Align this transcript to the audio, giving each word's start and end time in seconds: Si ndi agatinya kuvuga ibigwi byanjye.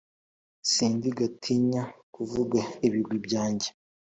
Si 0.71 0.85
ndi 0.93 1.09
agatinya 1.13 1.83
kuvuga 2.13 2.59
ibigwi 2.87 3.17
byanjye. 3.25 3.69